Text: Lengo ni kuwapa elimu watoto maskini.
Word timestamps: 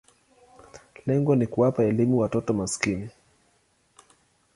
Lengo 1.05 1.35
ni 1.35 1.47
kuwapa 1.47 1.83
elimu 1.83 2.17
watoto 2.19 2.53
maskini. 2.53 3.09